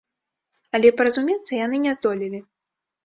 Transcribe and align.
Але 0.77 0.89
паразумецца 1.01 1.51
яны 1.65 1.77
не 1.87 1.93
здолелі. 1.99 2.39